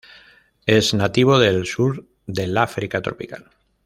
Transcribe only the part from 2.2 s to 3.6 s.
del África tropical.